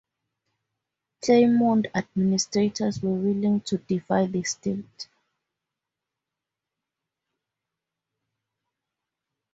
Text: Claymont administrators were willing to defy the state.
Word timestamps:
Claymont 1.21 1.85
administrators 1.93 3.03
were 3.03 3.11
willing 3.13 3.61
to 3.61 3.77
defy 3.77 4.25
the 4.25 4.43
state. 4.43 5.07